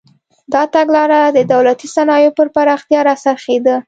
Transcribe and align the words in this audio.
دا 0.53 0.61
تګلاره 0.75 1.21
د 1.37 1.39
دولتي 1.53 1.87
صنایعو 1.95 2.35
پر 2.37 2.47
پراختیا 2.55 2.99
راڅرخېده. 3.07 3.75